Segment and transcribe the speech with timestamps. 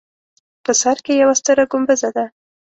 [0.63, 2.25] په سر کې یوه ستره ګومبزه ده.